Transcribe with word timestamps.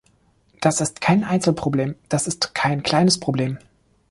Das 0.61 0.81
ist 0.81 0.99
kein 0.99 1.23
Einzelproblem, 1.23 1.93
das 2.09 2.25
ist 2.25 2.55
kein 2.55 2.81
kleines 2.81 3.19
Problem. 3.19 3.59